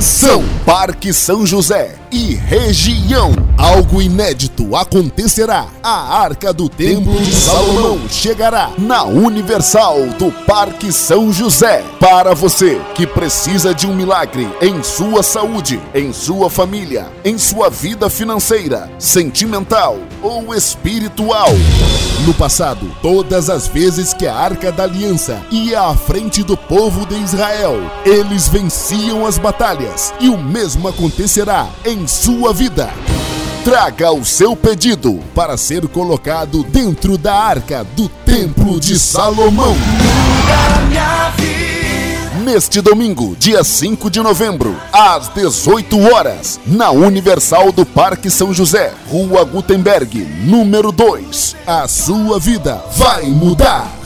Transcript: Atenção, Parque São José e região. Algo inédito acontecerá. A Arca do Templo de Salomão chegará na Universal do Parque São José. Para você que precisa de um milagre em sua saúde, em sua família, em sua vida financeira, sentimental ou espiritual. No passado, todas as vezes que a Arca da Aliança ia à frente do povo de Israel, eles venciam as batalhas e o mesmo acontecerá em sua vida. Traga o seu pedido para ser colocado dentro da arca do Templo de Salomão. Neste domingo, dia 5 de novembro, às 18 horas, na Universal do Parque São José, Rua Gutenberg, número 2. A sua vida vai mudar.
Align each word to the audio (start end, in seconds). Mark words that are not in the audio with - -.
Atenção, 0.00 0.42
Parque 0.64 1.12
São 1.12 1.44
José 1.44 1.94
e 2.10 2.32
região. 2.34 3.49
Algo 3.60 4.00
inédito 4.00 4.74
acontecerá. 4.74 5.66
A 5.82 6.22
Arca 6.22 6.50
do 6.50 6.66
Templo 6.66 7.12
de 7.20 7.30
Salomão 7.30 8.00
chegará 8.08 8.70
na 8.78 9.04
Universal 9.04 9.98
do 10.18 10.32
Parque 10.46 10.90
São 10.90 11.30
José. 11.30 11.84
Para 12.00 12.34
você 12.34 12.80
que 12.94 13.06
precisa 13.06 13.74
de 13.74 13.86
um 13.86 13.94
milagre 13.94 14.48
em 14.62 14.82
sua 14.82 15.22
saúde, 15.22 15.78
em 15.94 16.10
sua 16.10 16.48
família, 16.48 17.06
em 17.22 17.36
sua 17.36 17.68
vida 17.68 18.08
financeira, 18.08 18.90
sentimental 18.98 19.98
ou 20.22 20.54
espiritual. 20.54 21.50
No 22.24 22.32
passado, 22.32 22.90
todas 23.02 23.50
as 23.50 23.66
vezes 23.66 24.14
que 24.14 24.26
a 24.26 24.34
Arca 24.34 24.72
da 24.72 24.84
Aliança 24.84 25.38
ia 25.50 25.82
à 25.82 25.94
frente 25.94 26.42
do 26.42 26.56
povo 26.56 27.04
de 27.04 27.14
Israel, 27.16 27.76
eles 28.06 28.48
venciam 28.48 29.26
as 29.26 29.36
batalhas 29.36 30.14
e 30.18 30.30
o 30.30 30.38
mesmo 30.38 30.88
acontecerá 30.88 31.68
em 31.84 32.06
sua 32.06 32.54
vida. 32.54 32.88
Traga 33.64 34.10
o 34.10 34.24
seu 34.24 34.56
pedido 34.56 35.20
para 35.34 35.54
ser 35.58 35.86
colocado 35.86 36.64
dentro 36.64 37.18
da 37.18 37.34
arca 37.34 37.84
do 37.94 38.08
Templo 38.08 38.80
de 38.80 38.98
Salomão. 38.98 39.76
Neste 42.42 42.80
domingo, 42.80 43.36
dia 43.38 43.62
5 43.62 44.10
de 44.10 44.20
novembro, 44.20 44.74
às 44.90 45.28
18 45.28 46.00
horas, 46.10 46.58
na 46.66 46.90
Universal 46.90 47.70
do 47.70 47.84
Parque 47.84 48.30
São 48.30 48.52
José, 48.54 48.94
Rua 49.10 49.44
Gutenberg, 49.44 50.18
número 50.42 50.90
2. 50.90 51.56
A 51.66 51.86
sua 51.86 52.40
vida 52.40 52.82
vai 52.96 53.24
mudar. 53.26 53.99